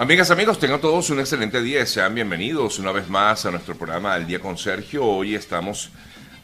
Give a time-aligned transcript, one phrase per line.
[0.00, 1.84] Amigas, amigos, tengan todos un excelente día.
[1.84, 5.04] Sean bienvenidos una vez más a nuestro programa El Día con Sergio.
[5.04, 5.90] Hoy estamos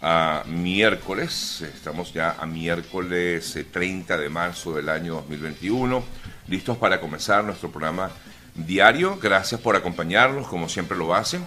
[0.02, 6.04] a miércoles, estamos ya a miércoles 30 eh, de marzo del año 2021,
[6.48, 8.10] listos para comenzar nuestro programa
[8.54, 9.18] diario.
[9.22, 11.42] Gracias por acompañarnos, como siempre lo hacen.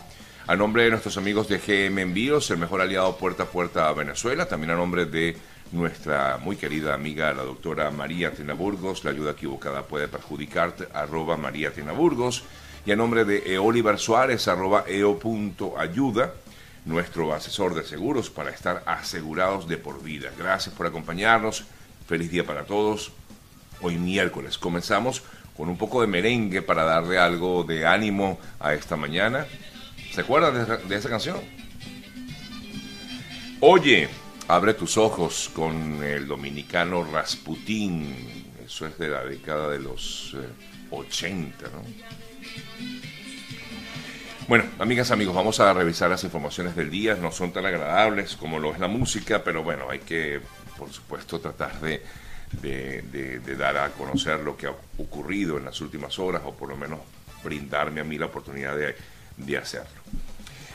[0.48, 3.94] A nombre de nuestros amigos de GM Envíos, el mejor aliado puerta a puerta a
[3.94, 5.38] Venezuela, también a nombre de
[5.72, 10.88] nuestra muy querida amiga, la doctora María Tinaburgos, la ayuda equivocada puede perjudicarte,
[11.38, 12.44] María Tinaburgos,
[12.86, 16.34] y a nombre de Oliver Suárez, arroba eo.ayuda,
[16.86, 20.32] nuestro asesor de seguros para estar asegurados de por vida.
[20.38, 21.66] Gracias por acompañarnos,
[22.08, 23.12] feliz día para todos.
[23.82, 25.24] Hoy miércoles comenzamos
[25.56, 29.46] con un poco de merengue para darle algo de ánimo a esta mañana.
[30.14, 31.38] ¿Se acuerdan de esa canción?
[33.60, 34.10] Oye,
[34.50, 38.48] Abre tus ojos con el dominicano Rasputín.
[38.66, 40.36] Eso es de la década de los
[40.90, 41.84] 80, eh, ¿no?
[44.48, 47.14] Bueno, amigas, amigos, vamos a revisar las informaciones del día.
[47.14, 50.42] No son tan agradables como lo es la música, pero bueno, hay que,
[50.80, 52.02] por supuesto, tratar de,
[52.60, 56.76] de dar a conocer lo que ha ocurrido en las últimas horas, o por lo
[56.76, 57.02] menos
[57.44, 58.76] brindarme a mí la oportunidad
[59.38, 60.02] de hacerlo.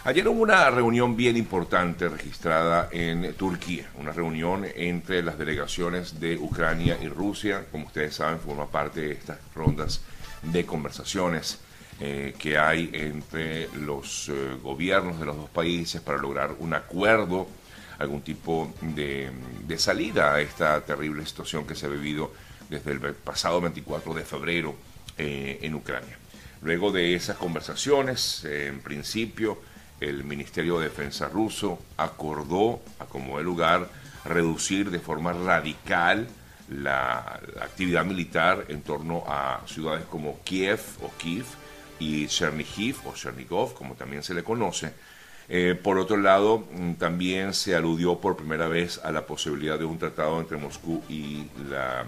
[0.07, 6.37] Ayer hubo una reunión bien importante registrada en Turquía, una reunión entre las delegaciones de
[6.37, 7.65] Ucrania y Rusia.
[7.73, 10.03] Como ustedes saben, forma parte de estas rondas
[10.43, 11.59] de conversaciones
[12.01, 17.49] eh, que hay entre los eh, gobiernos de los dos países para lograr un acuerdo,
[17.99, 19.33] algún tipo de,
[19.79, 22.31] salida a esta terrible situación que se ha vivido
[22.69, 24.75] desde el pasado 24 de febrero
[25.17, 26.19] eh, en Ucrania.
[26.61, 29.59] Luego de esas conversaciones, en principio,
[30.09, 33.89] el Ministerio de Defensa ruso acordó, a como de lugar,
[34.25, 36.29] reducir de forma radical
[36.69, 41.47] la, actividad militar en torno a ciudades como Kiev o Kiev
[41.99, 44.93] y Chernihiv o Chernigov, como también se le conoce.
[45.49, 49.85] Eh, por otro lado, mm, también se aludió por primera vez a la posibilidad de
[49.85, 52.05] un tratado entre Moscú y la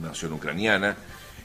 [0.00, 0.96] nación ucraniana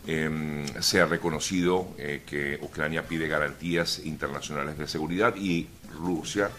[0.09, 5.67] Em, se ha reconocido eh, que Ucrania pide garantías internacionales de seguridad y
[5.99, 6.49] Rusia,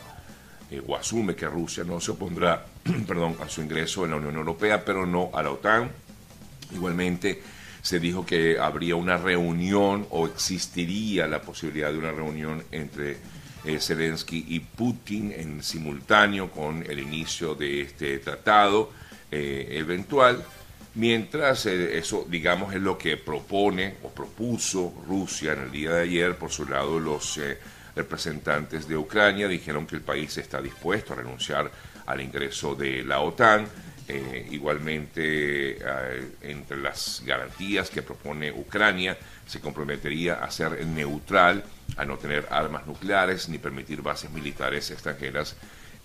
[0.71, 2.67] eh, o asume que Rusia no se opondrá
[3.09, 5.91] perdón, a su ingreso en la Unión Europea, pero no a la OTAN.
[6.75, 7.41] Igualmente,
[7.81, 13.17] se dijo que habría una reunión o existiría la posibilidad de una reunión entre
[13.65, 18.93] eh, Zelensky y Putin en simultáneo con el inicio de este tratado
[19.31, 20.43] eventual
[20.99, 26.03] mientras eh, eso, digamos, es lo que propone o propuso Rusia en el día de
[26.03, 26.37] ayer.
[26.37, 27.57] Por su lado, los eh,
[27.95, 31.71] representantes de Ucrania dijeron que el país está dispuesto a renunciar
[32.05, 33.67] al ingreso de la OTAN.
[34.09, 35.79] Eh, igualmente,
[36.41, 39.17] entre las garantías que propone Ucrania,
[39.47, 41.63] se comprometería a ser neutral,
[41.97, 45.57] a no tener armas nucleares ni permitir bases militares extranjeras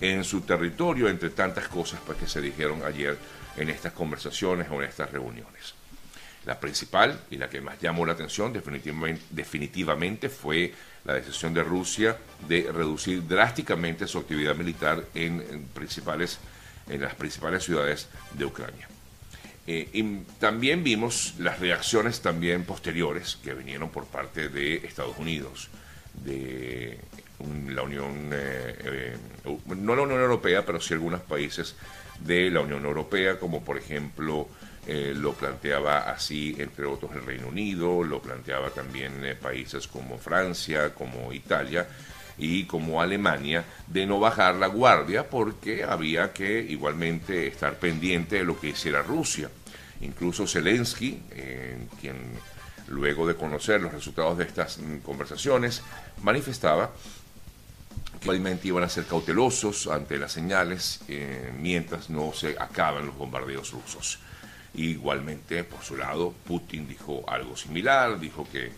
[0.04, 3.18] en su territorio, entre tantas cosas pues, que se dijeron ayer
[3.56, 5.76] en estas conversaciones o en estas reuniones.
[6.46, 10.74] La principal y la que más llamó la atención definitivamente, definitivamente fue
[11.06, 12.18] la decisión de Rusia
[12.50, 16.38] de reducir drásticamente su actividad militar en, principales,
[16.90, 18.90] en las principales ciudades de Ucrania.
[19.66, 25.70] Eh, y también vimos las reacciones también posteriores que vinieron por parte de Estados Unidos,
[26.26, 27.00] de
[27.68, 29.18] la Unión, eh, eh,
[29.66, 31.76] no la Unión Europea, pero sí algunos países
[32.20, 34.48] de la Unión Europea, como por ejemplo
[34.88, 40.94] eh, lo planteaba así, entre otros, el Reino Unido, lo planteaba también países como Francia,
[40.94, 41.88] como Italia
[42.38, 48.44] y como Alemania, de no bajar la guardia porque había que igualmente estar pendiente de
[48.44, 49.50] lo que hiciera Rusia.
[50.02, 51.22] Incluso Zelensky,
[52.02, 52.16] quien
[52.88, 55.82] luego de conocer los resultados de estas mm, conversaciones,
[56.22, 56.92] manifestaba
[58.24, 63.72] Igualmente iban a ser cautelosos ante las señales eh, mientras no se acaban los bombardeos
[63.72, 64.18] rusos.
[64.76, 68.72] Igualmente, por su lado, Putin dijo algo similar, dijo que eh,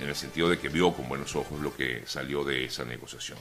[0.00, 3.38] en el sentido de que vio con buenos ojos lo que salió de esa negociación.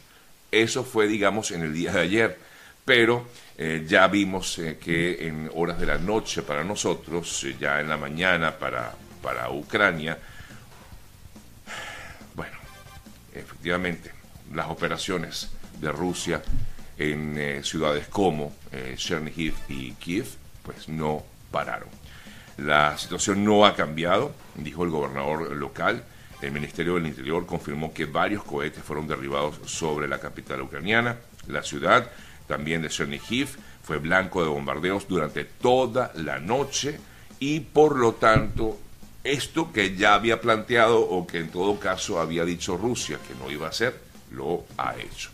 [0.52, 2.40] Eso fue, digamos, en el día de ayer,
[2.84, 7.98] pero eh, ya vimos que en horas de la noche para nosotros, ya en la
[7.98, 10.18] mañana para, para Ucrania,
[12.34, 12.58] bueno,
[13.36, 14.19] efectivamente,
[14.54, 15.50] las operaciones
[15.80, 16.42] de Rusia
[16.98, 20.28] en eh, ciudades como eh, Chernihiv y Kiev,
[20.64, 21.90] pues no pararon.
[22.58, 26.04] La situación no ha cambiado, dijo el gobernador local.
[26.42, 31.18] El Ministerio del Interior confirmó que varios cohetes fueron derribados sobre la capital ucraniana.
[31.48, 32.10] La ciudad
[32.48, 37.00] también de Chernihiv fue blanco de bombardeos durante toda la noche
[37.40, 38.78] y por lo tanto
[39.24, 43.50] esto que ya había planteado o que en todo caso había dicho Rusia que no
[43.52, 45.30] iba a hacer, lo ha hecho.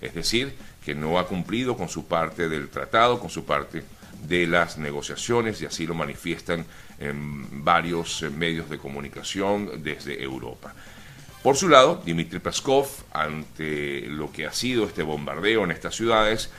[0.00, 0.54] Es decir,
[0.84, 3.82] que no ha cumplido con su parte del tratado, con su parte
[4.26, 6.64] de las negociaciones, y así lo manifiestan
[6.98, 10.74] en varios eh, medios de comunicación desde Europa.
[11.42, 16.50] Por su lado, Dmitry Peskov, ante lo que ha sido este bombardeo en estas ciudades,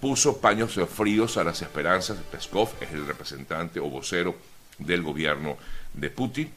[0.00, 2.18] puso paños fríos a las esperanzas.
[2.30, 4.36] Peskov es el representante o vocero
[4.78, 5.56] del gobierno
[5.94, 6.52] de Putin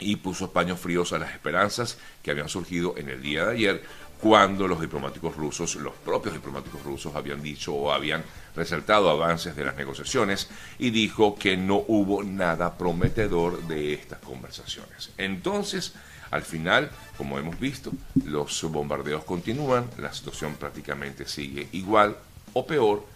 [0.00, 3.82] y puso paños fríos a las esperanzas que habían surgido en el día de ayer
[4.20, 8.22] cuando los diplomáticos rusos, los propios diplomáticos rusos habían dicho o habían
[8.54, 15.10] resaltado avances de las negociaciones y dijo que no hubo nada prometedor de estas conversaciones.
[15.16, 15.94] Entonces,
[16.30, 17.92] al final, como hemos visto,
[18.26, 22.16] los bombardeos continúan, la situación prácticamente sigue igual
[22.52, 23.06] o peor,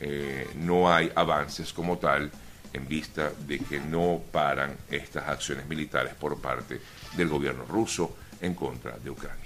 [0.00, 2.30] eh, no hay avances como tal
[2.74, 6.80] en vista de que no paran estas acciones militares por parte
[7.16, 9.42] del gobierno ruso en contra de Ucrania.